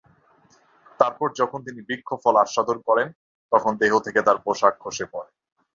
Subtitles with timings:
[0.99, 3.07] তারপর যখন তিনি বৃক্ষ-ফল আস্বাদন করেন,
[3.51, 5.31] তখন দেহ থেকে তার পোশাক খসে পড়ে।